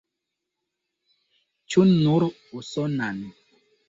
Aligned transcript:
Ĉu 1.73 1.83
nur 1.89 2.25
usonan? 2.61 3.21